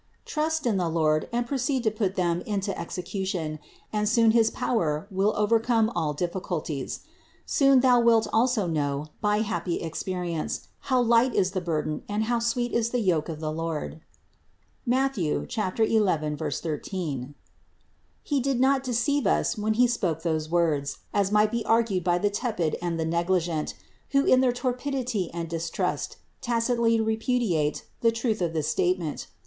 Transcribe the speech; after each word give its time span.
Trust 0.25 0.65
in 0.65 0.77
the 0.77 0.89
Lord 0.89 1.29
and 1.31 1.45
proceed 1.45 1.83
to 1.83 1.91
put 1.91 2.15
them 2.15 2.41
into 2.47 2.75
execution, 2.75 3.59
and 3.93 4.09
soon 4.09 4.31
his 4.31 4.49
power 4.49 5.05
will 5.11 5.31
overcome 5.37 5.91
all 5.95 6.15
diffi 6.15 6.41
culties. 6.41 7.01
Soon 7.45 7.81
thou 7.81 7.99
wilt 7.99 8.27
also 8.33 8.65
know 8.65 9.09
by 9.21 9.41
happy 9.41 9.79
experience 9.81 10.69
how 10.89 10.99
light 10.99 11.35
is 11.35 11.51
the 11.51 11.61
burden 11.61 12.01
and 12.09 12.23
how 12.23 12.39
sweet 12.39 12.71
is 12.71 12.89
the 12.89 12.97
yoke 12.99 13.29
of 13.29 13.39
the 13.39 13.51
Lord 13.51 14.01
(Matth. 14.87 15.19
11, 15.19 16.37
13). 16.37 17.35
He 18.23 18.39
did 18.39 18.59
not 18.59 18.83
deceive 18.83 19.27
us 19.27 19.55
when 19.55 19.75
He 19.75 19.85
spoke 19.85 20.23
those 20.23 20.49
words, 20.49 20.97
as 21.13 21.31
might 21.31 21.51
be 21.51 21.63
argued 21.63 22.03
by 22.03 22.17
the 22.17 22.31
tepid 22.31 22.75
and 22.81 22.99
the 22.99 23.05
negligent, 23.05 23.75
who 24.13 24.25
in 24.25 24.41
their 24.41 24.51
torpidity 24.51 25.29
and 25.31 25.47
distrust, 25.47 26.17
tacitly 26.41 26.99
repudiate 26.99 27.85
the 27.99 28.11
truth 28.11 28.41
of 28.41 28.53
this 28.53 28.67
statement. 28.67 29.27